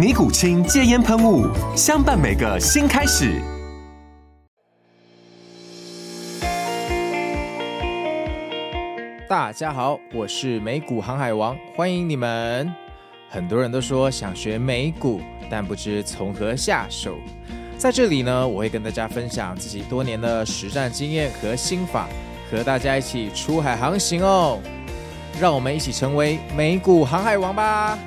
[0.00, 1.46] 尼古清戒烟喷雾，
[1.76, 3.38] 相伴每个新开始。
[9.28, 12.74] 大家好，我是美股航海王，欢迎你们。
[13.28, 17.18] 很多人都说想学美股，但不知从何下手。
[17.76, 22.08] 在这里呢，我会跟大家分享自己多年的实战经验和心法，
[22.50, 24.58] 和大家一起出海航行哦。
[25.38, 27.98] 让我们一起成为美股航海王吧！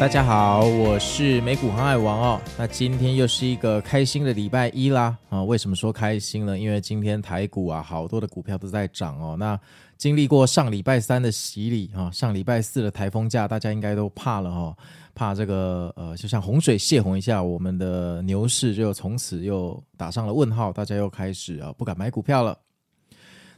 [0.00, 2.40] 大家好，我是美股航海王哦。
[2.56, 5.42] 那今天又是一个开心的礼拜一啦啊！
[5.42, 6.56] 为什么说开心呢？
[6.56, 9.36] 因为今天台股啊，好多的股票都在涨哦。
[9.36, 9.58] 那
[9.96, 14.76] 经历过上礼拜三的洗礼啊，上礼拜四的台风假，大家应该都怕了哈，
[15.16, 22.56] 怕这个呃，就像洪水泄洪一下，我们的牛市就从此又打上了问号，大家又开始啊不敢买股票了。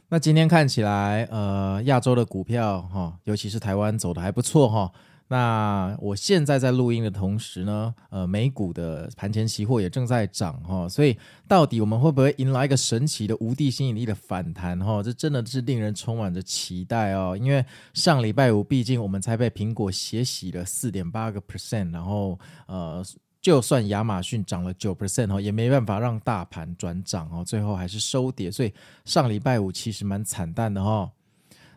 [0.09, 4.91] 那今天看起来，呃，亚洲的股票哈，尤其是台湾走得还不错哈。
[5.31, 15.01] 那我现在在录音的同时呢，呃，美股的盘前期货也正在涨哈，所以到底我们会不会迎来一个神奇的无地吸引力的反弹哈？
[15.01, 17.37] 这真的是令人充满着期待哦。
[17.39, 23.01] 因为上礼拜五，毕竟我们才被苹果血洗了四点八个 percent，然后呃，
[23.41, 28.73] 就算亚马逊涨了九 percent 哦，也没办法让大盘转涨哦，最后还是收跌，所以
[29.05, 31.09] 上礼拜五其实蛮惨淡的哈。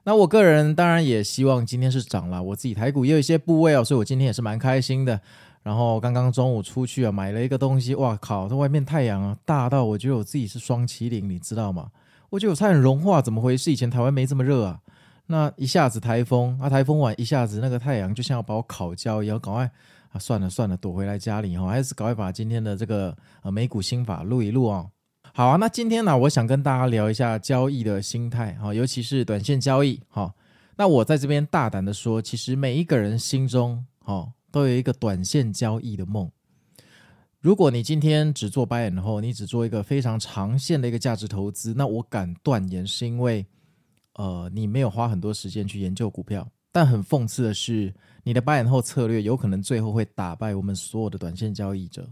[0.04, 5.18] 那我个人当然也希望今天是涨了，我自己台股也有一些部位哦，所以我今天也是蛮开心的。
[5.62, 11.90] 然后刚刚中午出去啊，买了一个东西，哇靠，这外面太阳啊大到我觉得我自己是双麒麟，你知道吗？
[12.28, 13.72] 我觉得我差点融化，怎么回事？
[13.72, 14.78] 以前台湾没这么热啊，
[15.28, 19.64] 那一下子台风啊，台风完一下子那个太阳就像要把我烤焦一样，赶快
[20.12, 24.84] 啊算了算了，躲回来家里哈，还是赶快把今天的这个呃美股心法录一录啊。
[25.36, 30.32] 好啊，那今天呢，我想跟大家聊一下交易的心态哈，尤其是短线交易哈。
[30.76, 36.30] 那我在这边大胆的说，其实每一个人心中哈都有一个短线交易的梦。
[37.40, 43.44] 如果你今天只做 buy and hold，你只做一个非常长线的一个价值投资，那我敢断言是因为
[44.12, 46.48] 呃你没有花很多时间去研究股票。
[46.70, 52.08] 但很讽刺的是，你的 buy and hold 策略有可能最后会打败我们所有的短线交易者。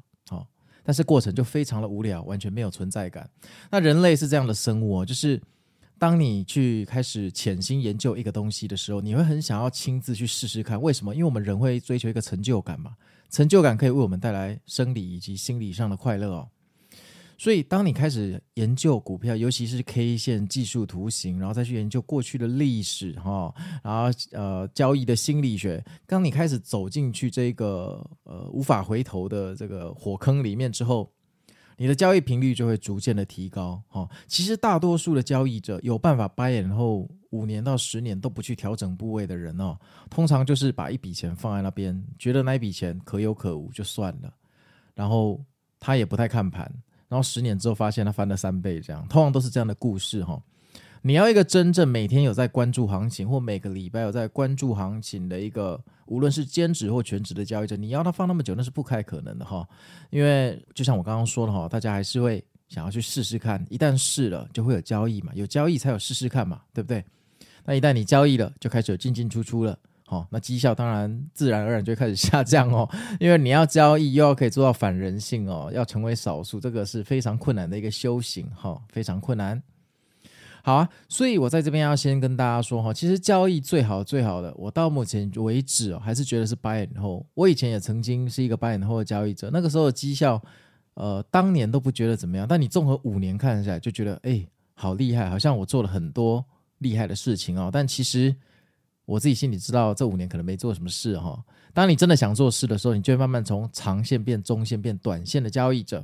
[0.82, 3.28] 但是过程就非常的无聊，完全没有存在感。
[3.70, 5.40] 那人类是这样的生物哦，就是
[5.98, 10.80] 当你去开始潜心研究一个东西的时候，你会很想要亲自去试试看。
[10.80, 11.14] 为什么？
[11.14, 12.96] 因为我们人会追求一个成就感嘛，
[13.30, 16.48] 成就感可以为我们带来生理以及心理上的快乐哦。
[17.42, 31.12] 所以，当你开始研究股票，尤其是 K 线技术图形，然后再去研究过去的历史，哈，然后呃，交易的心理学，当你开始走进去这个呃无法回头的这个火坑里面之后，
[31.76, 34.08] 你的交易频率就会逐渐的提高，哈。
[34.28, 39.76] 其实大多数的交易者有办法 buy and hold 五年到十年都不去调整部位的人哦，
[40.08, 44.32] 通常就是把一笔钱放在那边，觉得那一笔钱可有可无就算了，
[44.94, 45.44] 然后
[45.80, 46.72] 他也不太看盘。
[47.12, 50.42] 然后十年之后发现它翻了三倍，这样通常都是这样的故事哈。
[51.02, 59.68] 你要一个真正每天有在关注行情，或每个礼拜有在关注行情的一个，无论是兼职或全职的交易者，你要他放那么久，那是不太可能的哈。
[60.08, 67.04] 因为就像我刚刚说的哈，大家还是会想要去试试看，一旦试了就会有交易嘛，有交易才有试试看嘛，对不对？
[67.62, 69.78] 那一旦你交易了，就开始有进进出出了。
[70.12, 72.86] 哦，那绩效当然自然而然就开始下降哦，
[73.18, 79.60] 因为你要交易又要可以做到反人性哦，要成为少数，这个是非常困难的一个修行哈、非常困难。
[80.62, 87.24] 好啊，所以我在这边要先跟大家说哈，其实交易最好最好的，我到目前为止哦，还是觉得是 buy and hold。
[87.32, 90.38] 我以前也曾经是一个 buy and hold 的交易者，那个时候的绩效，
[90.92, 96.44] 呃，当年都不觉得怎么样，但你综合五年看下来，就觉得哎，好厉害，好像我做了很多
[96.80, 98.36] 厉害的事情哦，但其实。
[99.12, 101.38] 我自己心里知道，这五年可能没做什么事哈。
[101.74, 106.02] 当你真的想做事的时候，你就会慢慢从长线变中线变短线的交易者。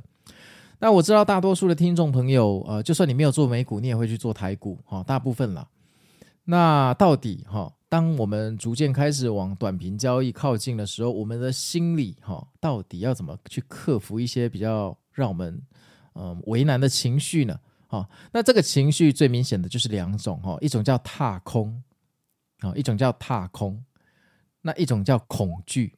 [0.77, 5.67] 那我知道大多数的听众朋友，呃，就算你没有做美股，你也会去做台股哈，大部分啦。
[6.45, 15.59] 那到底哈，当我们逐渐开始往短平交易靠近的时候，我们的心里哈，到底要怎么去克服一些比较让我们
[16.13, 17.59] 嗯为难的情绪呢？
[17.87, 21.81] 哈，那这个情绪最明显的就是两种哈，一种叫踏空，
[22.59, 23.83] 啊，一种叫踏空，
[24.61, 25.95] 那一种叫恐惧，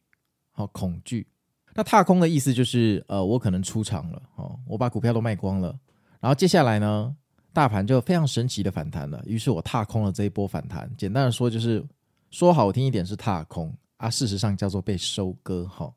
[0.52, 1.28] 好，恐惧。
[1.74, 5.80] 那踏空的意思就是，呃，我可能出场了，哦，我把股票都卖光了，
[6.20, 7.16] 然后接下来呢，
[7.54, 10.92] 大盘就非常神奇的反弹了，于是我踏空了这一波反弹。
[10.98, 11.82] 简单的说，就是
[12.30, 15.66] 说好听一点是踏空啊，事实上叫做被收割。
[15.66, 15.94] 哈，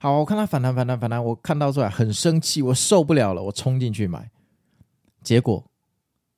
[0.00, 4.30] 好，我看它反弹，反弹，反弹，我看到出来很生气，我受不了了，我冲进去买，
[5.22, 5.62] 结果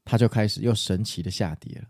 [0.05, 1.85] 它就开始又神奇的下跌了。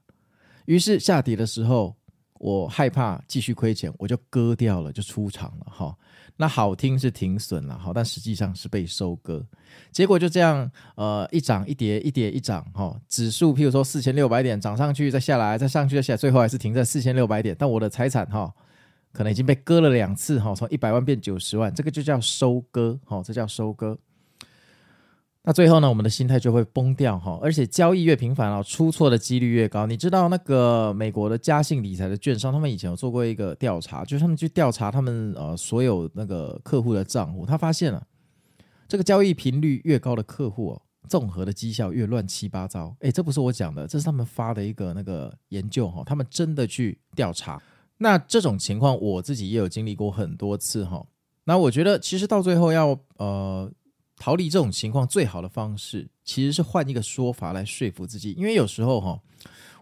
[0.66, 1.94] 于是下跌的时候，
[2.38, 5.66] 我害怕继续亏钱，我就割掉了，就出场了。
[5.70, 5.96] 哈。
[6.34, 9.44] 那好听是停损了，哈，但实际上是被收割，
[9.92, 17.54] 结果就这样，呃，一涨一跌，一跌一涨，哈，指数譬如说四千六百点涨上去，再下来，再上去，再下来，最后还是停在四千六百点。
[17.56, 18.52] 但我的财产，哈，
[19.12, 23.96] 可能已经被割了两次，哈，从一百万变九十万，这个就叫收割，哈，这叫收割。
[25.44, 29.86] 那最后呢，我们的心态就会崩掉哈，而且交易越频繁啊，出错的几率越高。
[29.86, 38.06] 你知道那个美国的嘉信理财的券商，他们以前有做过一个调查，就是他们去调查他们呃所有那个客户的账户，他发现了
[38.86, 42.94] 这个交易频率越高的客户哦，综合的绩效越乱七八糟。
[43.00, 47.60] 诶，这不是我讲的，这是他们发的一个那个研究哈，他们真的去调查。
[47.98, 51.04] 那这种情况我自己也有经历过很多次哈。
[51.46, 53.68] 那我觉得其实到最后要呃。
[54.22, 58.30] 逃离这种情况最好的方式，其实是换一个说法来说服自己。
[58.38, 59.20] 因为有时候哈，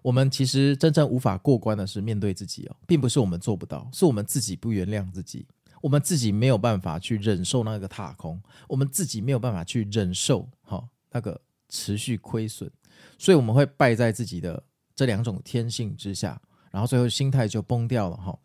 [0.00, 5.46] 我们其实真正无法过关的是面对自己哦，并不是我们做不到，是我们自己不原谅自己，
[5.82, 11.38] 我们自己没有办法去忍受那个踏空，我们自己没有办法去忍受哈那个
[11.68, 12.72] 持续亏损，
[13.18, 14.64] 所以我们会败在自己的
[14.96, 16.40] 这两种天性之下，
[16.70, 18.38] 然后最后心态就崩掉了哈。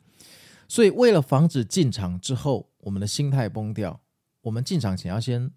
[0.67, 4.01] 所以为了防止进场之后我们的心态崩掉，
[4.41, 5.49] 我们进场前要先。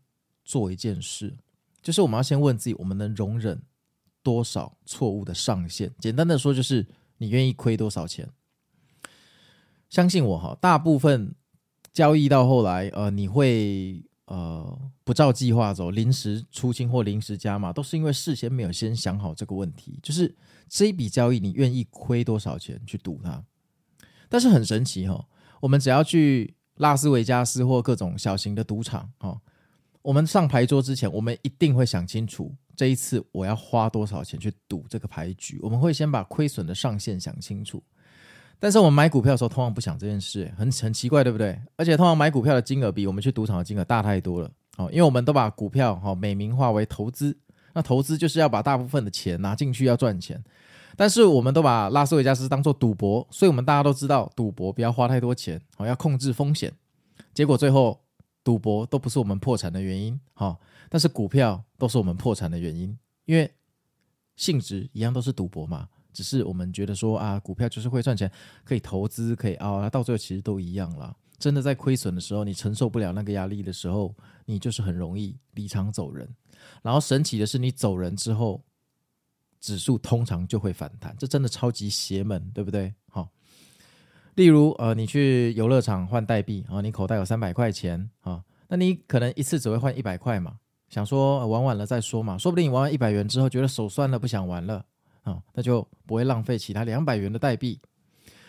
[0.48, 1.36] 做一件事，
[1.82, 3.60] 就是我们要先问自己，我们能容忍
[4.22, 5.92] 多少错误的上限？
[6.00, 6.86] 简单的说，就是
[7.18, 8.26] 你愿意亏多少钱？
[9.90, 11.34] 相信我哈，大部分
[11.92, 20.00] 交易到后来，呃，你会呃不照计划走，临时出清或临时加码，都是因为事先没有先想好这个问题。
[20.02, 20.34] 就是
[20.66, 23.44] 这一笔交易，你愿意亏多少钱去赌它？
[24.30, 25.28] 但是很神奇哈，
[25.60, 29.38] 我们只要去拉斯维加斯或各种小型的赌场哈。
[30.08, 35.58] 我们上牌桌之前，我们一定会想清楚，这一次我要花多少钱去赌这个牌局。
[35.60, 37.82] 我们会先把亏损的上限想清楚。
[38.58, 41.60] 但是我们买股票的时候，通常不想这件事，很很奇怪，对不对？
[41.76, 44.50] 而且通常买股票的金额比我们去赌场的金额大太多了。
[44.78, 47.36] 哦，因为我们都把股票哈美名化为投资，
[47.74, 50.42] 那投资就是要把大部分的钱拿进去要赚钱。
[50.96, 56.72] 但是我们都把拉斯维加斯当做赌博，所以我们大家都知道，赌博不要花太多钱，哦，要控制风险。
[57.34, 58.00] 结果最后。
[58.48, 60.58] 赌博都不是我们破产的原因，哈，
[60.88, 63.52] 但是股票都是我们破产的原因，因为
[64.36, 68.32] 性质一样都是赌博嘛，只是我们觉得说啊，股票就是会赚钱，
[68.64, 71.14] 可以投资，可以啊，到最后其实都一样了。
[71.38, 76.26] 真的在亏损的时候，你承受不了那个压力的时候，你就是很容易离场走人。
[76.80, 78.64] 然后神奇的是，你走人之后，
[79.60, 82.94] 指数通常就会反弹，这真的超级邪门，对不对？
[83.10, 83.28] 好。
[84.36, 90.56] 例如，呃，你去游乐场换代币啊，你口袋有三百块钱啊，那你可能一次只会换一百块嘛，
[90.88, 94.84] 想说玩完了再说嘛，说不定你玩完一百元之后觉得手酸了，不想玩了
[95.22, 97.80] 啊，那就不会浪费其他两百元的代币。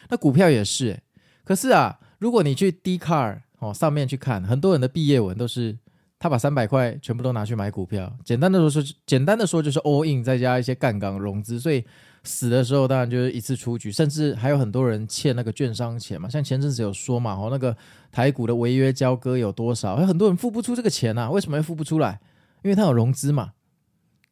[0.10, 1.02] 那股票也是，
[1.44, 5.78] 可是啊，如果你去 Dcard 哦上面去看，很多人的毕业文都是
[6.18, 11.86] 他把三百块全部都拿去买股票，简单的说，简单的说就是 all in 再加一些杠杆融资，所以。
[12.30, 16.30] 死的时候当然就是一次出局，甚至还有很多人欠那个券商钱嘛。
[16.30, 17.76] 像前阵子有说嘛，哦，那个
[18.12, 19.96] 台股的违约交割有多少？
[19.98, 21.32] 很多人付不出这个钱啊。
[21.32, 22.20] 为什么会付不出来？
[22.64, 23.54] 因为他有融资嘛。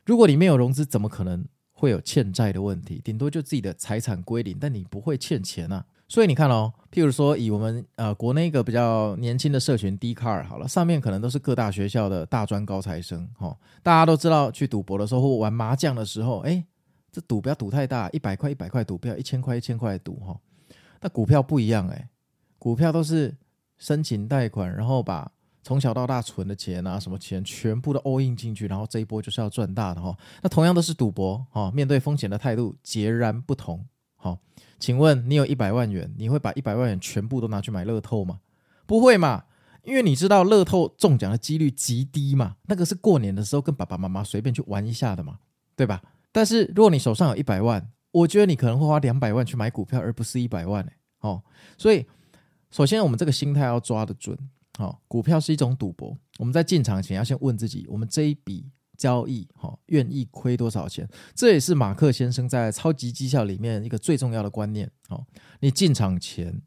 [0.05, 3.01] 如果你没有融资，怎么可能会有欠债的问题？
[3.03, 5.83] 顶多就自己的财产归零，但你不会欠钱啊。
[6.07, 16.63] 所以你看哦，譬如说以我们呃国内一个比较年轻的社群 D Car 好了，上面可能都是各大学校的大专高材生，哦，大家都知道去赌博的时候或玩麻将的时候，哎。
[17.11, 20.39] 这赌不要赌太大，一百块一百块赌票，一千块一千块赌哈。
[21.01, 22.09] 那股票不一样哎，
[22.57, 23.35] 股票都是
[23.77, 25.31] 申请贷款，然后把
[25.63, 30.15] 从小到大存的钱啊，什么钱全部都 all in 进去，然后这一波就是要赚大的哈。
[30.41, 33.85] 那同样都是赌博哈，面对风险的态度截然不同。
[34.15, 34.39] 好，
[34.79, 38.39] 请问你有一百万元，你会把一百万元全部都拿去买乐透吗？
[38.85, 39.43] 不会嘛，
[39.83, 45.39] 因为你知道乐透中奖的几率极低嘛，那个是过年的时候跟爸爸妈妈随便去玩一下的嘛，
[45.75, 46.01] 对吧？
[46.37, 50.87] 但是如果你手上有一百万，我觉得你可能会花两百万去买股票，而不是一百万，
[51.21, 51.41] 哦，
[51.79, 52.05] 所以
[52.69, 54.37] 首先我们这个心态要抓得准，
[54.77, 58.69] 好，股票是一种赌博，我们在进场前要先问自己，我们这一笔。
[58.99, 61.07] 交易哈，愿意亏多少钱？
[61.35, 64.89] 这也是马克先生在超级绩效里面一个最重要的观念。
[65.09, 65.23] 哦，
[65.59, 66.63] 你进场前，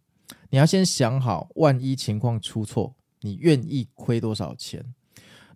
[0.50, 4.94] 你要先想好，万一情况出错，你愿意亏多少钱？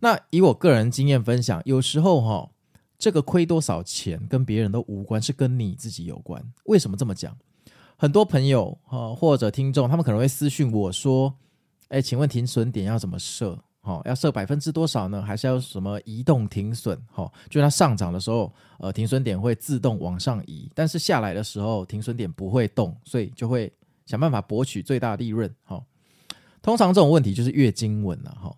[0.00, 2.50] 那以我个人经验分享，有时候哈，
[3.04, 6.42] 这个亏多少钱跟别人都无关，是跟你自己有关。
[6.64, 7.36] 为什么这么讲？
[7.98, 11.34] 很多朋友哈或者听众，他们可能会私讯我说
[11.88, 15.20] ：“哎，请问停损点要怎么设？”好，要设百分之多少呢？
[15.20, 16.98] 还是要什么移动停损？
[17.12, 23.70] 好，就它上涨的时候，呃，停损点会自动往上移，但是下来的时候，停损点不会动，所以就会
[24.06, 25.54] 想办法博取最大利润。
[25.62, 25.84] 好，
[26.62, 28.56] 通常这种问题就是越精稳了哈。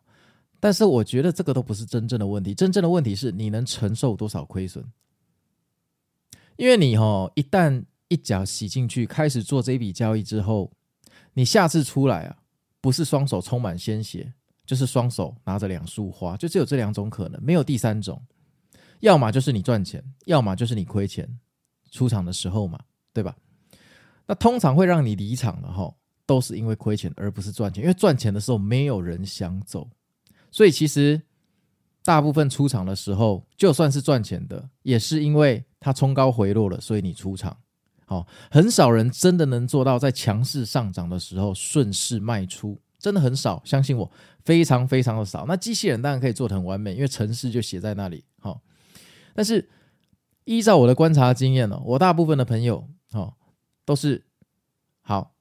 [0.66, 4.84] 但是我觉得这个都不是真正的问题，真正的问题是你能承受多少亏损？
[6.56, 10.72] 因为你哈一旦一脚洗进去，开始做这一笔交易之后，
[11.34, 12.38] 你下次出来啊，
[12.80, 14.32] 不是双手充满鲜血。
[14.64, 18.20] 就是双手拿着两束花，就只有这两种可能，没有第三种。
[18.98, 21.38] 要么就是你赚钱，要么就是你亏钱。
[21.92, 22.80] 出场的时候嘛，
[23.12, 23.36] 对吧？
[24.26, 25.94] 那通常会让你离场的哈，
[26.26, 27.84] 都是因为亏钱，而不是赚钱。
[27.84, 29.88] 因为赚钱的时候没有人想走，
[30.50, 31.22] 所以其实
[32.02, 37.56] 大部分出场的时候，就算是赚钱的，也是因为它冲高回落了，所以你出场。
[38.06, 42.80] 好，很少人真的能做到在强势上涨的时候顺势卖出。
[42.98, 44.10] 真的很少，相信我，
[44.44, 45.44] 非常非常的少。
[45.46, 48.24] 那机器人当然可以做得很完美，因为程式就写在那里。
[48.38, 48.62] 好，
[49.34, 49.68] 但是
[50.44, 53.34] 依照我的观察经验呢，我大部分的朋友，哦，
[53.84, 54.24] 都是
[55.02, 55.34] 好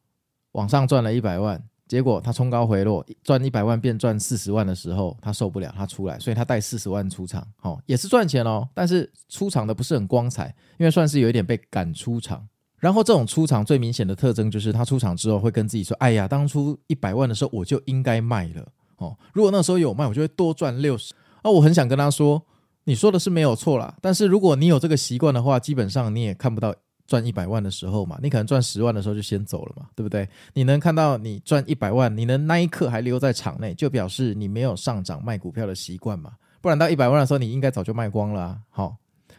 [0.52, 12.48] 往上赚了一百万，结果他冲高回落，赚一百万变赚四十万的时候，他受不了，他出来，所以他带四十万出场，哦，也是赚钱哦，但是出场的不是很光彩，因为算是有一点被赶出场。
[12.78, 22.44] 然后这种出场最明显的特征就是，他出场之后会跟自己说：“哎呀，当初一百万的时候我就应该卖了哦，如果那时候有卖，我就会多赚六十。”啊，我很想跟他说
[22.84, 26.76] ：“你说的是没有错啦，但是如果你有这个习惯的话，基本上你也看不到
[27.08, 30.28] 赚一百万的时候嘛，你可能赚十万的时候就先走了嘛，对不对？
[30.54, 38.60] 你能看到你赚一百万，你能那一刻还留在场内，就表示你没有上涨卖股票的习惯嘛，不然到一百万的时候，你应该早就卖光了啊。
[38.70, 38.96] 好。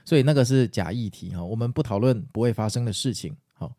[0.09, 3.37] 所以那个是假议题哈，我们不讨论不会发生的事情。
[3.55, 3.73] 好，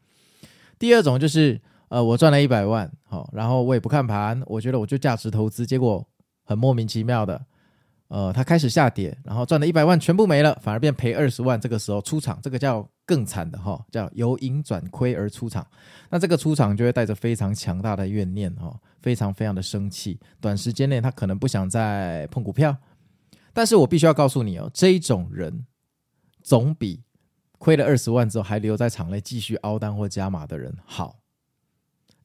[0.77, 6.06] 第二种就是呃，我赚了一百万，好，然后我也不看盘，我觉得我就价值投资，结果
[6.44, 7.41] 很莫名其妙的，
[8.10, 15.66] 呃，它开始下跌，然后赚了一百万全部没了，反而变赔二十万，这个时候出场，这个叫更惨的哈，叫由盈转亏而出场。
[16.12, 22.78] 那这个出场就会带着非常强大的怨念哈，非常非常的生气，短时间内他可能不想再碰股票，
[23.54, 25.66] 但是我必须要告诉你哦，这种人。
[26.44, 27.04] 总比
[27.58, 31.20] 亏了二十万之后还留在场内继续凹单或加码的人好，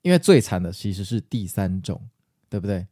[0.03, 2.01] 因为最惨的其实是第三种，
[2.49, 2.87] 对不对？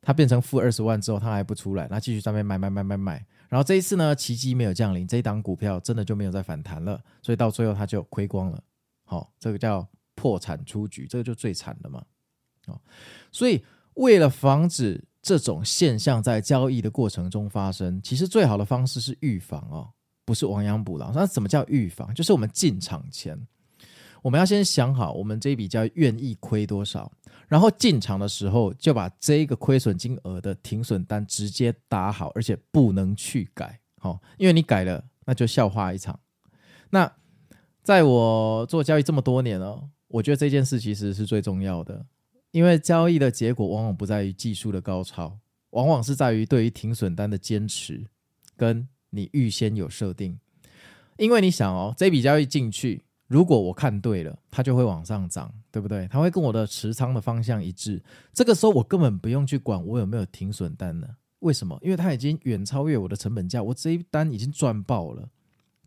[0.00, 8.58] 他变成负二十万之后，他还不出来，那继续在那边买买买买买，然后这一次呢，奇迹没有降临，这一档股票真的就没有再反弹了，所以到最后他就亏光了。
[9.04, 12.02] 好，这个叫破产出局，这个就最惨的嘛。
[12.68, 12.80] 哦，
[13.30, 19.90] 所以为了防止这种现象在交易的过程中发生，其实最好的方式是预防哦。
[20.24, 22.14] 不是亡羊补牢，那怎么叫预防？
[22.14, 23.38] 就是我们进场前，
[24.22, 27.12] 我们要先想好我们这笔交易愿意亏多少，
[27.48, 36.18] 然后进场的时候就把这个亏损金额的停损单直接打好，而且不能去改，好，因为你改了那就笑话一场。
[36.90, 37.12] 那
[37.82, 42.06] 在我做交易这么多年了，我觉得这件事其实是最重要的，
[42.52, 45.38] 因为交易的结果往往不在于技术的高超，
[45.70, 48.06] 往往是在于对于停损单的坚持
[48.56, 48.88] 跟。
[49.14, 50.40] 你预先有设定，
[51.18, 53.02] 因为你想哦，这笔交易进去，
[53.32, 56.06] 如果我看对了，它就会往上涨，对不对？
[56.08, 58.02] 它会跟我的持仓的方向一致。
[58.34, 61.78] 这个时候我根本不用去管我有没有停损单了，为什么？
[61.80, 65.30] 因为它已经远超越我的成本价，我这一单已经赚爆了，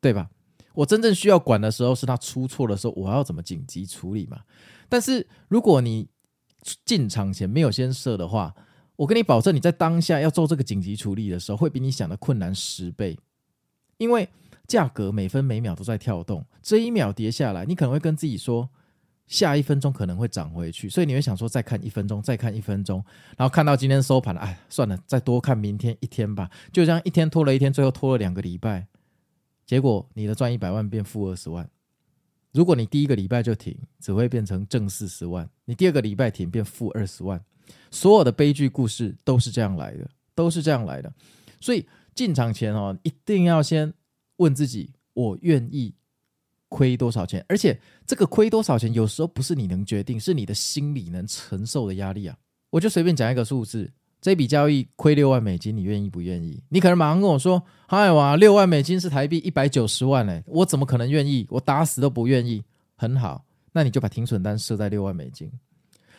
[0.02, 0.32] 对吧？
[0.74, 4.42] 我真正需要管的时候是它出错的时候，我要怎么紧急处理嘛？
[4.90, 6.08] 但是如果你
[6.84, 8.56] 进场前没有先设的话，
[8.96, 13.18] 我跟你保证，你在当下要做这个紧急处理的时候，会比你想的困难十倍，
[13.98, 14.28] 因为
[14.68, 18.68] 价格每分每秒都在跳动，这一秒跌下来，你可能会跟自己说，
[19.28, 23.06] 下一分钟可能会涨回去，所以你会想说，再看一分钟，再看一分钟，
[23.38, 28.88] 然后看到今天收盘了，哎，算了，再多看明天一天吧，就这样一天拖了一天，最后拖了两个礼拜，
[29.64, 31.70] 结果你的赚一百万变负二十万，
[32.52, 37.40] 如果你第一个礼拜就停，只会变成正四十万；你第二个礼拜停，变负二十万。
[37.92, 41.14] 所有的悲剧故事都是这样来的，都是这样来的。
[41.62, 43.94] 所以进场前哦，一定要先
[44.38, 45.94] 问自己：我愿意
[46.76, 47.42] 亏多少钱？
[47.48, 52.36] 而且这个亏多少钱，有时候不是你能决定，是你的心理能承受的压力啊。
[52.70, 53.90] 我就随便讲一个数字。
[54.20, 56.62] 这笔交易亏六万美金，你愿意不愿意？
[56.68, 61.48] 你可能马上跟我说：“嗨哇，六万美金是台币一百九十万嘞，我怎么可能愿意？
[61.50, 62.62] 我打死都不愿意。”
[62.98, 65.50] 很好，那你就把停损单设在六万美金。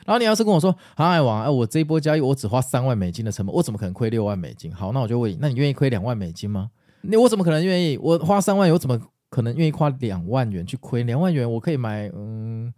[0.07, 6.71] 然后你要是跟我说：“嗨哇，哎，我这一波交易我只花三万美金的成本，我怎么可能亏六万美金？”好，那我就问你：那你愿意亏两万美金吗？
[7.03, 7.99] 你我怎么可能愿意？
[7.99, 9.01] 我花三万，我怎么
[9.37, 11.03] 可能愿意花两万元去亏？
[11.03, 12.73] 两万元我可以买，嗯，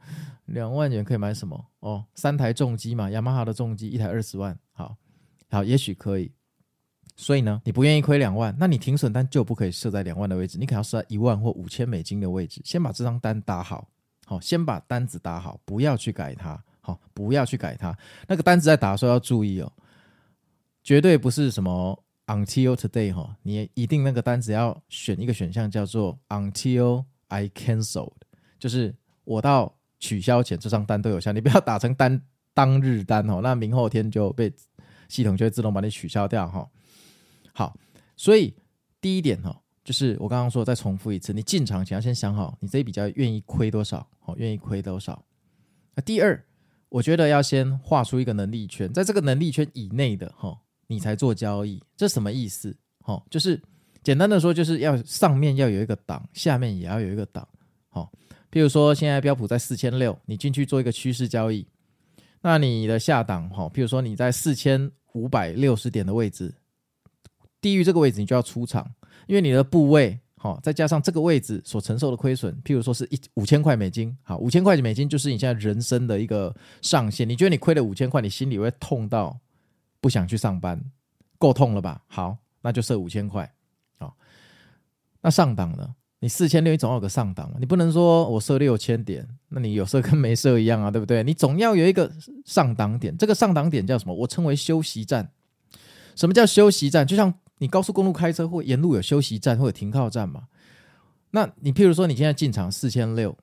[0.47, 1.65] 两万元可以买什么？
[1.79, 4.97] 哦，三台重机嘛，雅马哈的重机一台二十万，好。
[5.50, 6.33] 好，也许可以。
[7.15, 12.61] 所以呢，你不愿意亏两万，那你停损单就不可以设在两万的位置，你可要设在一万或五千美金的位置。
[12.65, 13.88] 先把这张单打好，
[14.27, 17.97] 好，先把单子打好，不要去改它，好，不要去改它。
[18.27, 19.73] 那个单子在打的时候要注意哦，
[20.83, 28.12] 绝对不是什么 until today 哈，你一定那个单子要选一个选项叫做 until I canceled，
[28.61, 28.94] 就是
[29.25, 32.23] 我到取消前这张单都有效，你不要打成单
[32.54, 34.52] 当日单哦，那明后天就被。
[35.08, 36.70] 系统就会自动把你取消掉哈。
[37.54, 37.75] 好，
[38.14, 38.54] 所以
[39.00, 45.25] 第一点哈，就是我刚刚说，再重复一次，你进场前要先想好，你这一笔较愿意亏多少，好，愿意亏多少。
[45.94, 46.44] 那第二，
[46.90, 51.80] 我觉得要先画出一个能力圈，在这个能力圈以内的哈，你才做交易。
[51.97, 52.76] 这什么意思？
[53.04, 53.62] 哦，就是
[54.02, 57.47] 简单的说，就是要上面要有一个档，下面也要有一个档。
[57.88, 58.11] 好，
[58.50, 61.64] 譬如说现在标普在四千六，你进去做一个趋势交易，
[62.40, 64.90] 那你的下档哈，譬如说你在四千。
[65.14, 66.54] 五百六十点的位置，
[67.62, 68.87] 低于这个位置你就要出场，
[69.26, 77.26] 因为你的部位好，再加上这个位置所承受的亏损，譬如说是一五千块美金，好，五千块钱美金就是你现在人生的一个上限。
[77.26, 79.37] 你觉得你亏了五千块，你心里会痛到
[80.00, 80.83] 不想去上班，
[81.38, 82.03] 够痛了吧？
[82.07, 83.53] 好，那就设五千块，
[83.99, 84.16] 好，
[85.20, 85.94] 那上档呢？
[86.20, 91.22] 你四千六，你总要有个上档，你不能说我设六千点，那你有设跟没设一样啊，对不对？
[91.22, 92.12] 你总要有一个
[92.44, 94.12] 上档点，这个上档点叫什么？
[94.12, 95.31] 我称为休息站。
[96.16, 97.07] 什么叫休息站？
[97.07, 100.49] 就像你高速公路开车，或沿路有休息站或者停靠站嘛。
[101.31, 103.38] 那你譬如说你现在进场四千六，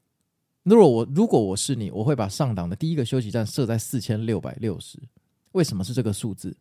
[0.64, 5.00] 如果我如果我是你，我会把上档的第一个休息站设在四千六百六十。
[5.56, 6.56] 为什么是这个数字？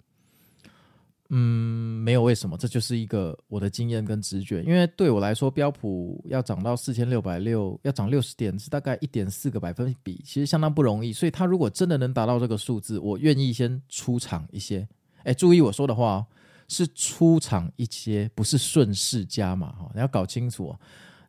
[1.30, 4.62] 嗯，没有为什么，这就是一个我的经验跟直觉。
[4.62, 11.12] 因为对我来说，标普要涨到四千六百六，要涨六十点，是大概一点四个百分比，其实相当不容易。
[11.12, 14.86] 所以，他如果真的能达到这个数字，我愿意先出场一些。
[15.24, 16.26] 哎，注意我说的话哦，
[16.68, 19.90] 是出场一些，不是顺势加码哈。
[19.92, 20.80] 你要搞清楚哦，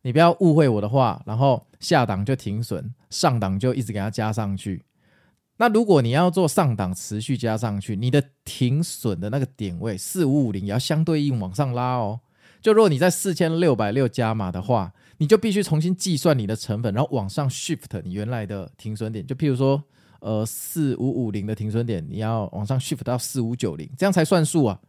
[0.04, 4.84] 你不要误会我的话，然后下档就停损，上档就一直给它加上去。
[5.58, 12.20] 那如果你要做上档持续加上去，你的停损的那个点位四五五零也要相对应往上拉哦。
[12.62, 19.26] 就如果你在四千六百六加码的话，你就必须重新计算你的成本，然后往上 shift 你原来的停损点。
[19.26, 19.82] 就譬如说，
[20.20, 24.80] 呃，四五五零的停损点，你要往上 shift 到四五九零，这样才算数啊。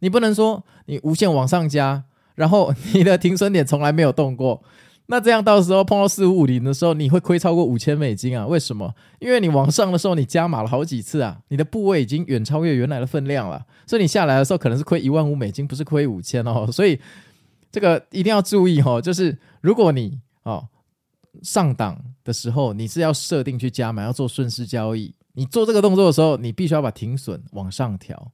[0.00, 2.04] 你不能说你无限往上加，
[2.34, 4.62] 然后你的停损点从来没有动过。
[5.08, 8.44] 那这样到时候碰到四五五零的时候，你会亏超过五千美金啊？
[8.44, 8.92] 为什么？
[9.20, 16.68] 因为你往上的时候你加码了好几次啊，你的部位已经远超越原来的分量了，所以你下来的时候可能是亏一万五美金，不是亏五千哦。
[16.72, 16.98] 所以
[17.70, 20.68] 这个一定要注意哦，就是如果你哦
[21.42, 28.32] 上档的时候你是要设定去加码，要做顺势交易，你做这个动作的时候，你必须要把停损往上调。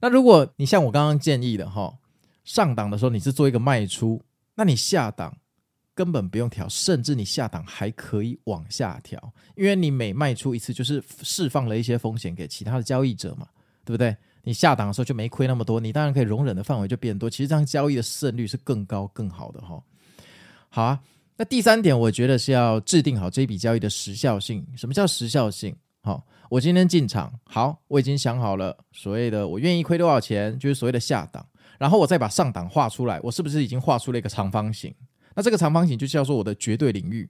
[0.00, 1.98] 那如果你像我刚刚建议的哈，
[2.42, 4.22] 上档的时候你是做一个卖出，
[4.54, 5.36] 那你下档。
[5.96, 9.18] 根本不用调，甚至你下档还可以往下调，
[9.56, 13.48] 因为你每卖出一次就是释放了一些风险给其他的交易者嘛，
[13.82, 14.14] 对不对？
[14.42, 19.82] 你下档的时候就没亏那么多，你当然可以容忍的范围就变多，其实这样交易的胜率是更高更好的哈。
[20.68, 21.00] 好啊，
[21.36, 24.64] 那第三点，我觉得是要制定好这笔交易的时效性。
[24.76, 25.74] 什么叫时效性？
[26.02, 31.44] 好，我今天进场，好，我已经想好了所谓的我愿意亏多少钱，就是所谓的下档，
[31.78, 34.94] 然后我再把上档画出来，我是不是已经画出了一个长方形？
[35.36, 37.28] 那这个长方形就叫做我的绝对领域，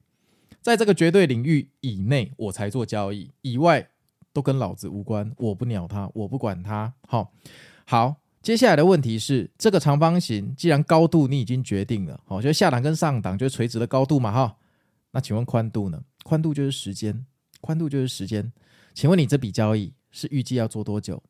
[0.63, 3.91] 在这个绝对领域以内，我才做交易，以外
[4.33, 6.95] 都跟老子无关，我不鸟他，我不管他。
[7.09, 7.33] 好，
[7.85, 14.57] 好，接下来的问题是，这个长方形既然高度你已经决定了，好，就下档跟上档就是垂直的高度嘛，哈。
[15.11, 16.03] 那请问宽度呢？
[16.23, 17.27] 宽度就是时间，
[17.61, 18.53] 宽度就是时间。
[18.95, 21.23] 请问你这笔交易是预计要做多久？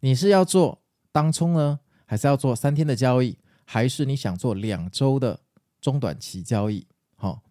[0.00, 5.40] 你是要做当冲呢，还是要做三天的交易，还是你想做两周的？
[5.82, 7.42] 中短期交易，好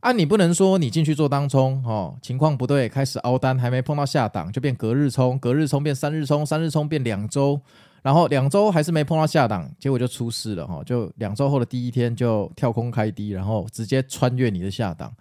[0.00, 7.60] 啊，你不能说你进去做当冲，哦，情况不对，开始凹单，还没碰到下档就变隔日冲，隔日冲变三日冲，三日冲变两周，
[8.02, 15.14] 然后两周还是没碰到下档，结果就出事了，哈，就两周后的第一天就跳空开低，然后直接穿越你的下档，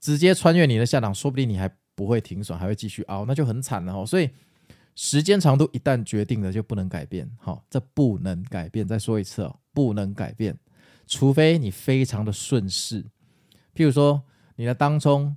[0.00, 4.28] 直接穿越你的下档，说不定你还不会停损，还会继续凹，那就很惨了，哈，所以
[4.94, 10.56] 时间长度一旦决定了就不能改变，哈，这不能改变，再说一次哦，不能改变，
[11.10, 13.04] 除非你非常的顺势。
[13.74, 14.22] 譬如说，
[14.54, 15.36] 你的当冲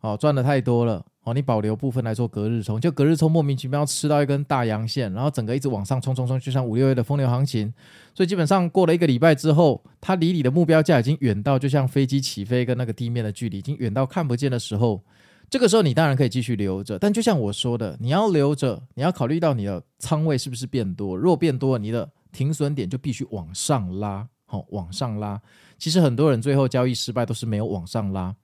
[0.00, 7.72] 哦赚的太多了哦，你保留部分来做隔日冲，就隔日冲莫名其妙吃到一根大阳线，然后整个一直往上冲冲冲，就像五六月的风流行情。
[8.12, 15.00] 所以基本上过了一个礼拜之后，它离你的目标价已经远到，就像飞机起飞跟那个地面的距离已经远到看不见的时候，
[15.48, 16.98] 这个时候你当然可以继续留着。
[16.98, 25.40] 但就像我说的，你要留着，你要考虑到你的仓位是不是变多，若变多，你的停损点就必须往上拉，好，往上拉。
[25.78, 28.36] 其实很多人最后交易失败都是没有往上拉，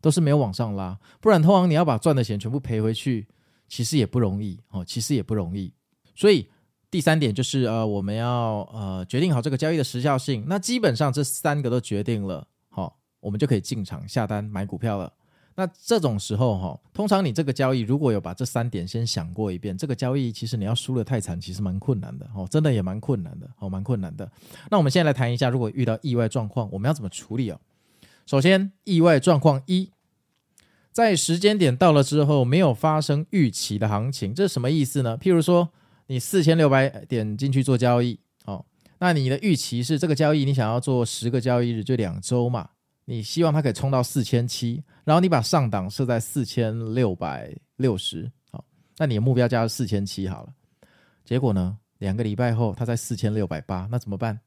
[0.00, 3.28] 都是没有往上拉，不然通常你要把赚的钱全部赔回去，
[3.68, 5.70] 其实也不容易哦，其实也不容易。
[6.14, 6.48] 所以
[6.90, 10.42] 第三点就是呃，我们要呃决定好这个交易的时效性。
[10.48, 15.12] 那基本上这三个都决定了，好，我们就可以进场下单买股票了。
[15.54, 24.30] 那这种时候哈，通常你这个交易如果有把这三点先想过一遍，这个交易其实你要输的太惨，其实蛮困难的哦，真的也蛮困难的哦，蛮困难的。
[24.70, 27.60] 那我们现在来谈一下，如果遇到意外状况，我们要怎么处理哦？
[28.24, 29.90] 首先，意外状况一，
[30.90, 35.18] 在时间点到了之后，没有发生预期的行情，这是什么意思呢？
[35.18, 35.68] 譬如说，
[36.06, 38.64] 你四千六百点进去做交易，哦，
[38.98, 42.70] 那你的预期是这个交易你想要做十个交易日，就两周嘛。
[43.04, 48.64] 你希望它可以冲到四千七，然后你把上档设在四千六百六十，好，
[48.96, 50.54] 那你的目标价是四千七好了。
[51.24, 54.38] 结果呢，两个礼拜后它在四千六百八，那怎么办？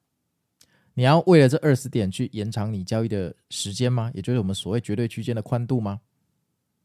[0.94, 4.10] 你要为了这二十点去延长你交易的时间吗？
[4.14, 6.00] 也就是我们所谓绝对区间的宽度吗？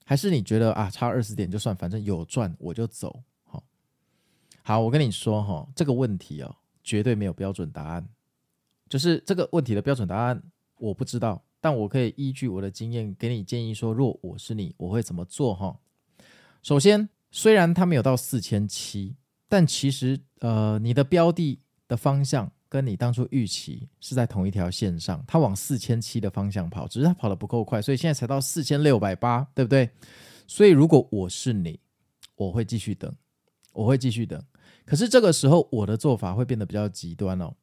[0.05, 3.23] 还是你觉得啊，差二十点就算，反正有赚我就走？
[3.45, 3.63] 好，
[4.63, 6.53] 好，我跟你说哈，这个问题哦，
[6.83, 8.05] 绝对没有标准答案，
[8.89, 10.43] 就是这个问题的标准答案
[10.79, 11.41] 我不知道。
[11.61, 15.79] 但我可以依据我的经验给你建议说，若我是你，我会怎么做哈？
[16.63, 19.15] 首先，虽然它没有到四千七，
[19.49, 29.91] 但其实呃，你的标的的方向跟你当初预期是在同一条线上，它往四千七的方向跑，只是它跑得不够快，所以现在才到四千六百八，对不对？
[30.47, 31.79] 所以如果我是你，
[32.37, 33.13] 我会继续等，
[33.73, 34.43] 我会继续等。
[34.85, 37.55] 可是这个时候，我的做法会变得比较极端哦。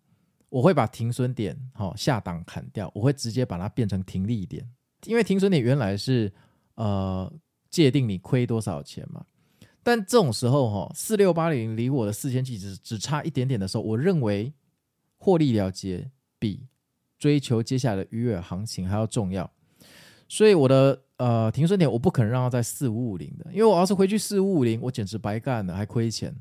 [0.49, 4.65] 我会把停损点好下档砍掉，我会直接把它变成停利点，
[5.05, 6.31] 因为停损点原来是
[6.75, 7.31] 呃
[7.69, 9.25] 界定你亏多少钱嘛。
[9.83, 14.53] 但这种时候哈，四六八零离我的四千七只只差一点点的时候，我认为
[15.17, 16.67] 获利了结比
[17.17, 19.49] 追求接下来的鱼尾行情还要重要。
[20.29, 26.35] 所以我的呃停损点我不可能让它在四五五零的，因为我要是回去四五五零，我简直白干了，还亏钱。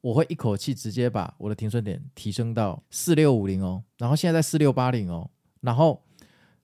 [0.00, 6.02] 我会一口气直接把我的停损点提升到四六五零哦，然后现在在四六八零哦，然后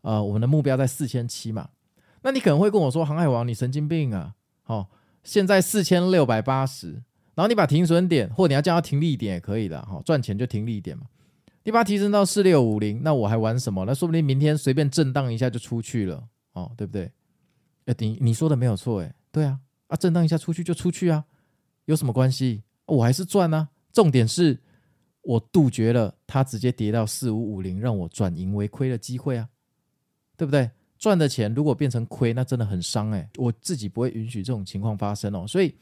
[0.01, 1.68] 呃我们的目标在四千七嘛，
[2.22, 4.87] 那你可能会跟我说航海王你神经病啊，哦
[5.22, 6.92] 现在四千六百八十，
[7.35, 11.07] 然后你把停损点或你要叫它停利点也可以的哈，赚钱就停利点嘛，
[11.64, 13.85] 你把它提升到四六五零，那我还玩什么？
[13.85, 17.11] 那说不定明天随便震荡一下就出去了哦，对不对？
[17.87, 21.25] 哎，你你说的没有错哎，对啊啊震荡一下出去就出去啊，
[21.87, 22.62] 有什么关系？
[22.87, 23.68] 我还是赚啊！
[23.92, 24.59] 重点是
[25.22, 29.49] 我杜绝了它直接跌到四五五零，让我转盈为亏的机会啊，
[30.37, 30.70] 对不对？
[30.99, 33.29] 赚的钱如果变成亏，那真的很伤哎！
[33.37, 35.46] 我自己不会允许这种情况发生哦。
[35.46, 35.75] 所以，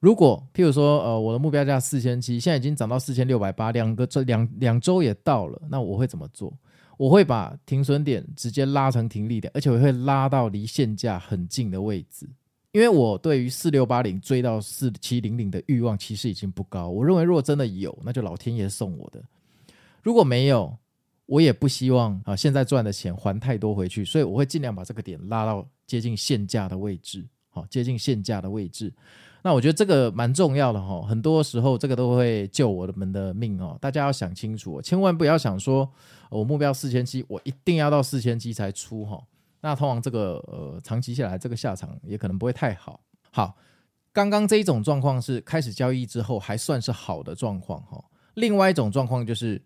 [0.00, 6.56] 如果譬如说，呃，我的目标价四千七，现在已经涨到四千六百八，两个这两两周也到了，那我会怎么做？
[6.96, 12.26] 我会把停损点直接拉成停利点，而且我会拉到离现价很近的位置。
[12.76, 19.18] 因为我对于四六八零追到四七零零的欲望其实已经不高，我认为如果真的有，那就老天爷送我的；
[20.02, 20.76] 如果没有，
[21.24, 28.92] 我也不希望啊现在赚的钱还太多回去，所以我会尽量把这个点拉到接近现价的位置，好，接近现价的位置。
[29.42, 33.78] 那我觉得这个蛮重要的哈，很多时候这个都会救我们的命哦。
[33.80, 35.90] 大家要想清楚，千万不要想说
[36.28, 39.18] 我目标四千七，我一定要到四千七才出哈。
[39.66, 43.00] 那通常这个呃，长期下来，这个下场也可能不会太好。
[43.32, 43.56] 好，
[44.12, 48.00] 刚刚这一种状况是开始交易之后还算是好的状况哈。
[48.34, 49.60] 另外一种状况就是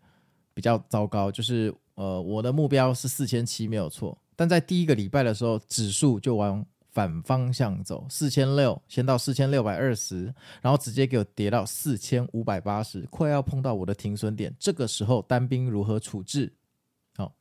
[0.55, 14.51] 比较糟糕，就是呃，我的目标是四千七没有错，但在第一个礼拜的时候，指数就往反方向走，四千六先到四千六百二十，然后直接给我跌到四千五百八十，快要碰到我的停损点。
[14.59, 16.51] 这个时候单兵如何处置？
[17.19, 17.35] 好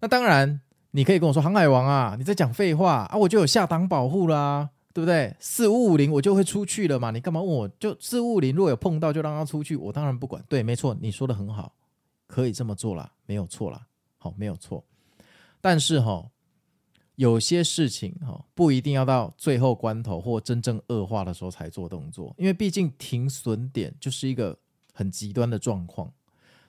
[0.00, 0.60] 那当然，
[0.92, 5.36] 你可以跟我说，航海王啊，你在讲废话啊，我就有下档保护啦，对不对？
[5.38, 7.68] 四五五零我就会出去了嘛，你干嘛问我？
[7.78, 10.44] 就四五五零，如果有碰到就让他出去，我当然不管。
[10.48, 11.72] 对，没错，你说的很好，
[12.26, 13.86] 可以这么做啦，没有错啦，
[14.18, 14.84] 好，没有错。
[15.60, 16.28] 但是哈，
[17.14, 24.58] 有些事情哈，不一定要到最后关头或真正恶化的时候才做动作，因为毕竟停损点就是一个
[24.92, 26.12] 很极端的状况。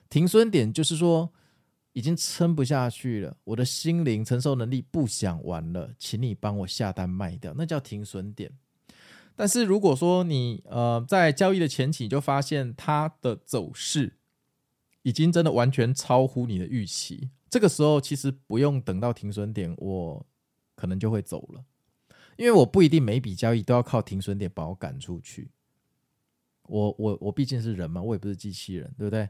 [0.08, 1.28] 停损点就是说。
[1.92, 8.52] 已经撑不下去了，我的心灵承受能力不想玩了，请你帮我下单卖掉，那叫停损点。
[9.34, 14.18] 但是如果说你呃在交易的前期就发现它的走势
[15.02, 20.26] 已经真的完全超乎你的预期，这个时候其实不用等到停损点，我
[20.74, 21.64] 可能就会走了，
[22.36, 25.50] 因为我不一定每笔交易都要靠停损点把我赶出去。
[26.64, 29.28] 我我我毕竟是人嘛，我也不是机器人，对不对？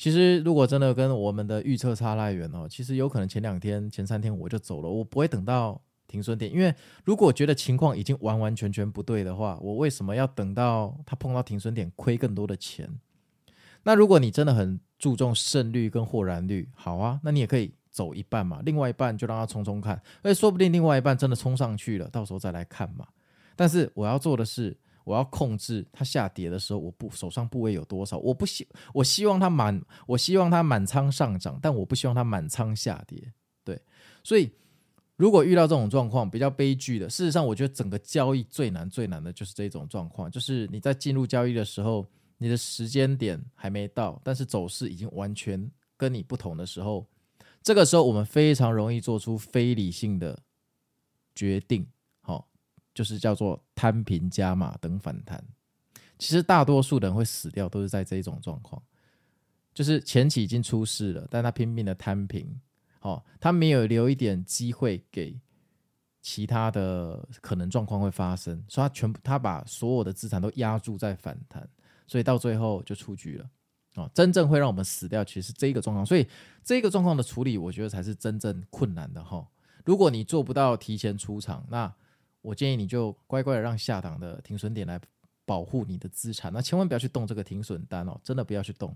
[0.00, 12.88] 其实，如果真的跟我们的预测差太远哦，其实有可能前两天、前三天我就走了，我不会等到停损点，因为如果觉得情况已经完完全全不对的话，我为什么要等到它碰到停损点亏更多的钱？
[13.82, 23.06] 那如果你真的很注重胜率跟获然率，好啊，那你也可以走一半嘛，另外一半就让它冲冲看，哎，说不定另外一半真的冲上去了，到时候再来看嘛。
[23.54, 24.78] 但是我要做的是。
[25.04, 28.18] 我要控制它下跌的时候，我不手上部位有多少？
[28.18, 33.32] 我不希我希望它满，我希望它满仓上涨，但我不希望它满仓下跌。
[33.64, 33.80] 对，
[34.22, 34.50] 所以
[35.16, 42.06] 如果遇到这种状况比较悲剧的，事实上我觉得整个交易最难最难的就是这种状况，就是你在进入交易的时候，
[42.38, 47.06] 你的时间点还没到，但是走势已经完全跟你不同的时候，
[47.62, 50.42] 这个时候我们非常容易做出非理性的
[51.34, 51.86] 决定。
[52.92, 55.42] 就是叫做摊平加码等反弹，
[56.18, 58.82] 其实大多数人会死掉，都是在这种状况，
[59.72, 62.60] 就是前期已经出事了，但他拼命的摊平，
[63.00, 65.38] 哦，他没有留一点机会给
[66.20, 71.66] 其他的可能状况会发生，所以他全部他把所有的资产都压住在反弹，
[72.06, 73.50] 所以到最后就出局了，
[73.94, 76.28] 哦，真正会让我们死掉，其实是这个状况，所以
[76.62, 79.48] 这个状况的处理，我觉得才是真正困难的哈。
[79.86, 81.90] 如果你做不到提前出场，那
[82.42, 84.98] 我建议你就乖乖的让下档的停损点来
[85.44, 88.94] 保护你的资产，那千万不要去动这个停损单哦，真的不要去动。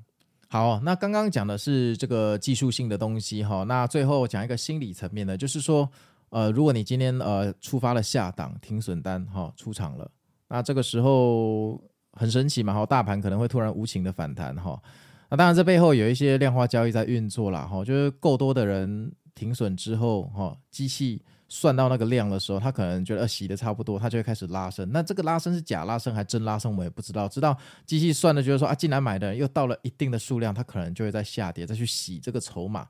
[0.49, 5.89] 好，那刚刚讲的是这个技术性的东西哈，那最后讲一个心理层面的，就是说，
[6.29, 10.09] 呃，如果你今天呃触发了下档停损单哈，出场了，
[10.49, 14.81] 那这个时候很神奇嘛哈，大盘可能会突然无情的反弹哈，
[15.29, 21.21] 那当然这背后有一些量化交易在运作啦哈，就是够多的人停损之后哈，机器。
[21.49, 24.91] 算到那个量的时候，他可能觉得洗的差不多，他就会开始拉升。
[24.93, 27.29] 那这个拉升是假拉升还真拉升，我们也不知道。
[27.29, 32.89] 直到机器算的，就是说啊，进来买的人又到了一定的数量，他可能就会在下跌，再去洗这个筹码。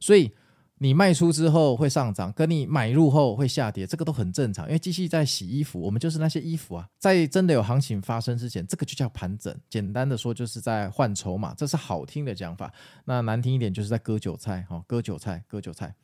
[0.00, 0.32] 所以
[0.78, 4.66] 你卖出之后会上涨，跟你买入后会下跌，这个都很正常。
[4.66, 9.54] 因为机器在洗衣服，我们就是那些衣服啊，在真的有行情发生之前，这个就叫盘整。
[9.68, 12.72] 简单的说，就是在换筹码，这是好听的讲法。
[13.04, 15.94] 那难听一点，就是在割韭菜，哈，割韭菜，割韭菜。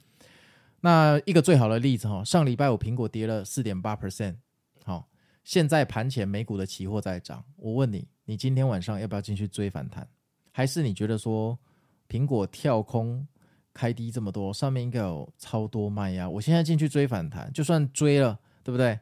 [0.80, 4.36] 那一个最好的例子哈，上礼拜五苹果跌了四点八 percent，
[4.84, 5.08] 好，
[5.42, 7.42] 现在盘前美股的期货在涨。
[7.56, 10.06] 我问你，你今天晚上要不要进去追反弹？
[10.52, 11.58] 还是你觉得说
[12.08, 13.26] 苹果跳空
[13.72, 16.28] 开低这么多，上面应该有超多卖压？
[16.28, 18.98] 我现在进去追反弹，就算追了，对不对？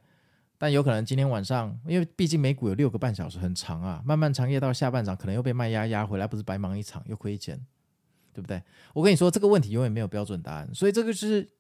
[0.57, 7.61] 但有可能今天晚上，因为毕竟美股有六个半小时很长啊，漫漫长夜到下半场，可能又被卖压压回来，不是白忙一场，又亏钱，
[8.33, 8.63] 对不对？
[8.95, 11.51] 我跟你说，这个问题永远没有标准答案，所以这个是。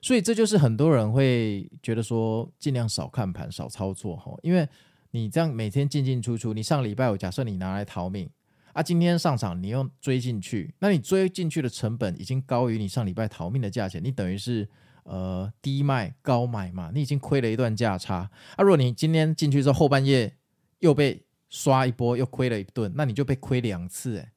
[0.00, 4.68] 所以这就是很多人会觉得说，尽量少看盘、少操作哈，因为
[5.10, 8.30] 你这样每天进进出出，你上礼拜五假设你拿来逃命
[8.72, 14.68] 啊，今天上涨你又追进去，那你追进去的成本已经高于你上礼拜逃命的价钱，你等于是
[15.02, 18.62] 呃低卖高买嘛，你已经亏了一段价差啊。
[18.62, 20.32] 如果你今天进去之后后半夜
[20.78, 24.30] 又被刷一波，又亏了一顿，那你就被亏两次诶，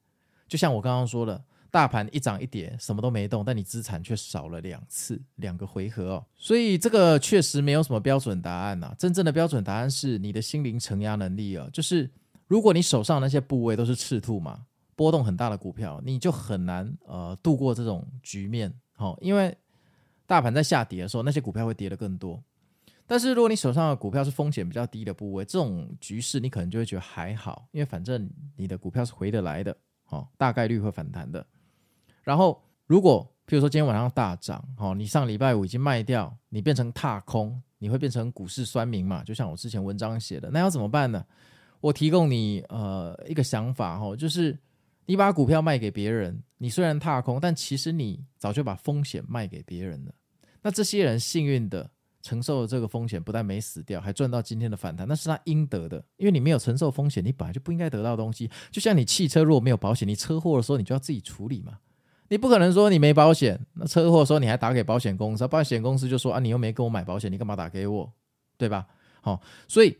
[0.48, 1.44] 就像我刚刚说的。
[1.72, 6.26] 大盘一涨一跌，什么都没动，但你资产却少了两次，两个回合哦。
[6.36, 8.94] 所以这个确实没有什么标准答案呐。
[8.98, 11.70] 真正的标准答案是你的心灵承压能力哦。
[11.72, 12.08] 就是
[12.46, 14.60] 如果你手上那些部位都是赤兔马，
[14.94, 18.70] 波动很大的股票，你就很难呃度过这种局面。
[18.92, 19.56] 好，因为
[20.26, 22.44] 大盘在下跌的时候，那些股票会跌得更多。
[23.06, 31.44] 但是如果你手上的股票是风险比较低的部位，这种局势你可能就会觉得还好，因为反正你的股票是回得来的，好，大概率会反弹的。
[32.22, 39.22] 然后，如果譬如说今天晚上大涨，哦，你上礼拜五已经卖掉，你变成踏空，你会变成股市酸民嘛？
[39.24, 41.24] 就像我之前文章写的，那要怎么办呢？
[41.80, 44.56] 我提供你呃一个想法哈，就是
[45.06, 50.12] 你把股票卖给别人，你虽然踏空，但其实你早就把风险卖给别人了。
[50.62, 51.90] 那这些人幸运的
[52.22, 56.02] 承受了这个风险，不但没死掉，还赚到今天的反弹，那是他应得的。
[56.16, 58.48] 因为你没有承受风险，你本来就不应该得到东西。
[58.70, 61.76] 就像你汽车如果没有保险，你车祸的时候你就要自己处理嘛。
[62.32, 68.10] 你不可能说你没保险，那车祸的时候你还打给保险公司，保险公司就说啊，你又没跟我买保险，你干嘛打给我，
[68.56, 68.86] 对吧？
[69.20, 69.94] 好，所以。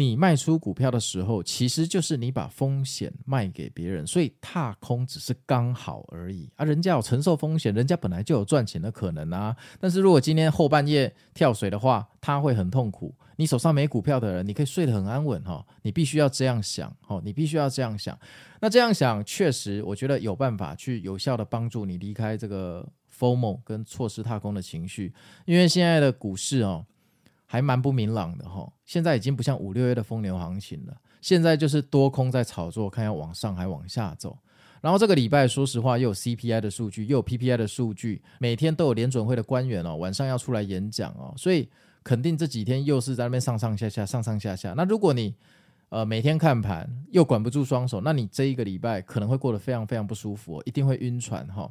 [0.00, 6.64] 你卖出股票的时候，其实就是你把风险卖给别人，所以踏空只是刚好而已啊。
[6.64, 9.54] 人家有承受风险，人家本来就有赚钱的可能啊。
[9.78, 13.14] 但是如果今天后半夜跳水的话，他会很痛苦。
[13.36, 15.62] 你手上没股票的人，你可以睡得很安稳哈。
[15.82, 18.18] 你必须要这样想哈，你必须要这样想。
[18.58, 25.12] 那这样想，确实我觉得有办法去有效的帮助你离开这个 FOMO 跟错失踏空的情绪，
[25.44, 26.86] 因为现在的股市哦。
[27.52, 34.38] 还蛮不明朗的哈，现在已经不像五六月的疯牛行情了，现在就是多空在炒作，看要往上还往下走。
[34.80, 41.68] 然后这个礼拜，说实话，又有 CPI 的数据，又有 PPI 的数据，每天都有联准会的官员哦，晚上要出来演讲哦，所以
[42.04, 44.72] 肯定这几天又是在那边上上下下，上上下下。
[44.76, 45.34] 那如果你
[45.88, 51.68] 呃每天看盘又管不住双手，那你这一个礼拜可能会过得非常非常不舒服哦，一定会晕船哈。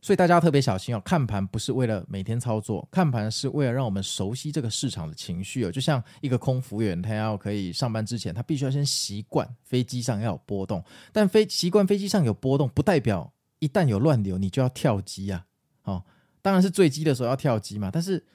[0.00, 5.70] 所以大家要特别小心哦，看盘不是为了每天操作，看盘是为了让我们熟悉这个市场的情绪哦。
[5.70, 10.84] 就像一个空服员，他要可以上班之前，他必须要先习惯飞机上要有波动。
[11.12, 15.46] 但飞习惯飞机上有波动，不代表一旦有乱流，你就要跳机啊。
[15.84, 16.04] 哦，
[16.40, 17.90] 当然是坠机的时候要跳机嘛。
[17.92, 18.26] 但是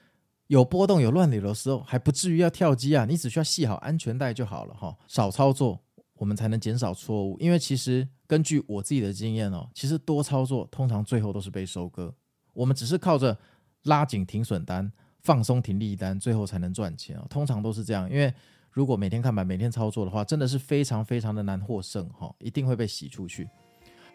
[0.47, 3.05] 有波动、有乱流的时候，还不至于要跳机啊。
[3.05, 5.81] 你只需要系好安全带就好了哈，少操作。
[6.17, 12.13] 我们才能减少错误，因为其实根据我自己的经验哦，其实多操作通常最后都是被收割。
[12.53, 13.38] 我们只是靠着
[13.84, 17.25] 拉紧停损单、放松停利单，最后才能赚钱哦。
[17.30, 18.34] 通常都是这样，因为
[18.71, 23.47] 如果每天看板、每天操作的话，真的是非常非常的难获胜哈，一定会被洗出去。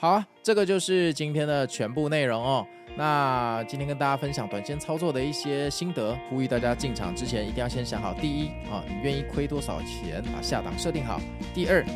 [0.02, 2.66] 好啊，这个就是今天的全部内容哦。
[2.96, 11.20] 那今天跟大家分享短线操作的一些心得，呼吁大家进场之前一定要先想好：第一啊，你愿意亏多少钱，把下档设定好；
[11.54, 11.86] 第二，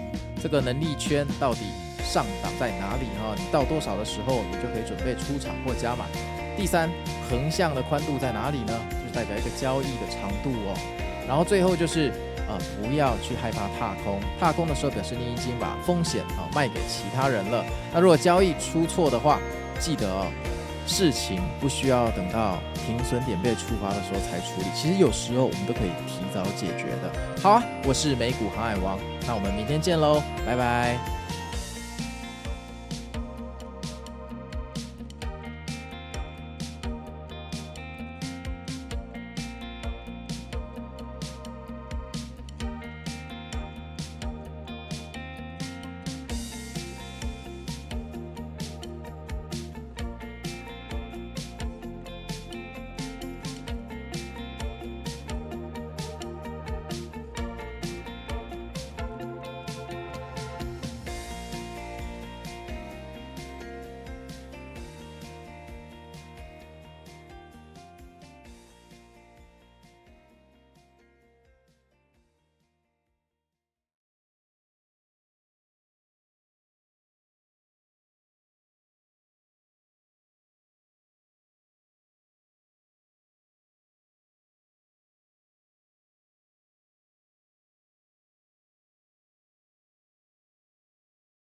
[0.41, 1.63] 这个能力圈到底
[1.99, 3.35] 上档在哪里哈？
[3.37, 6.05] 你到多少的时候，你就可以准备出场或加码；
[6.57, 6.89] 第三，
[7.29, 8.73] 横向的宽度在哪里呢？
[8.89, 10.79] 就是代表一个交易的长度哦。
[11.27, 12.13] 然后最后就是。
[12.49, 17.65] 啊、不要去害怕踏空，踏空的时候表示你已经把风险啊卖给其他人了。
[17.93, 19.39] 那如果交易出错的话，
[19.79, 20.27] 记得哦，
[20.87, 27.43] 事情不需要等到停损点被触发的时候才处理，其实有时候我们都可以提早解决的。
[27.43, 31.26] 好啊，我是美股航海王，那我们明天见喽，拜拜。